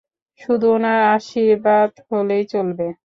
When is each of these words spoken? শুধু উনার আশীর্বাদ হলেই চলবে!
শুধু 0.39 0.67
উনার 0.75 0.99
আশীর্বাদ 1.15 1.89
হলেই 2.07 2.43
চলবে! 2.53 2.87